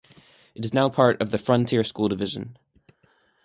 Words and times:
It 0.55 0.65
is 0.65 0.73
now 0.73 0.89
part 0.89 1.21
of 1.21 1.29
the 1.29 1.37
Frontier 1.37 1.83
School 1.83 2.07
Division. 2.07 2.57